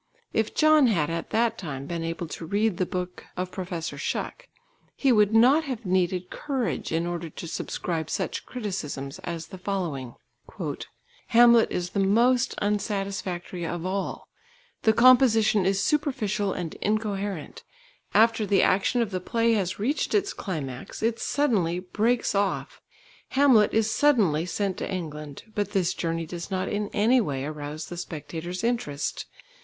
If 0.33 0.55
John 0.55 0.87
had 0.87 1.11
at 1.11 1.29
that 1.29 1.59
time 1.59 1.85
been 1.85 2.03
able 2.03 2.25
to 2.29 2.43
read 2.47 2.77
the 2.77 2.87
book 2.87 3.25
of 3.37 3.51
Professor 3.51 3.99
Shuck, 3.99 4.47
he 4.95 5.11
would 5.11 5.31
not 5.35 5.65
have 5.65 5.85
needed 5.85 6.31
courage 6.31 6.91
in 6.91 7.05
order 7.05 7.29
to 7.29 7.47
subscribe 7.47 8.09
such 8.09 8.43
criticisms 8.47 9.19
as 9.19 9.45
the 9.49 9.59
following: 9.59 10.15
"Hamlet 11.27 11.71
is 11.71 11.91
the 11.91 11.99
most 11.99 12.55
unsatisfactory 12.63 13.63
of 13.63 13.85
all... 13.85 14.27
the 14.81 14.91
composition 14.91 15.67
is 15.67 15.83
superficial 15.83 16.51
and 16.51 16.73
incoherent. 16.81 17.63
After 18.15 18.47
the 18.47 18.63
action 18.63 19.03
of 19.03 19.11
the 19.11 19.21
play 19.21 19.53
has 19.53 19.77
reached 19.77 20.15
its 20.15 20.33
climax, 20.33 21.03
it 21.03 21.19
suddenly 21.19 21.77
breaks 21.77 22.33
off. 22.33 22.81
Hamlet 23.37 23.71
is 23.71 23.91
suddenly 23.91 24.47
sent 24.47 24.77
to 24.77 24.91
England, 24.91 25.43
but 25.53 25.73
this 25.73 25.93
journey 25.93 26.25
does 26.25 26.49
not 26.49 26.67
in 26.67 26.87
any 26.89 27.21
way 27.21 27.45
arouse 27.45 27.85
the 27.85 27.97
spectator's 27.97 28.63
interest. 28.63 29.27